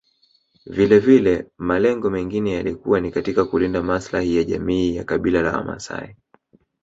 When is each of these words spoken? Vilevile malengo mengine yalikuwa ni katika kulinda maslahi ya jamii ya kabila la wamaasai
Vilevile 0.65 1.47
malengo 1.57 2.09
mengine 2.09 2.53
yalikuwa 2.53 2.99
ni 2.99 3.11
katika 3.11 3.45
kulinda 3.45 3.81
maslahi 3.83 4.35
ya 4.37 4.43
jamii 4.43 4.95
ya 4.95 5.03
kabila 5.03 5.41
la 5.41 5.57
wamaasai 5.57 6.15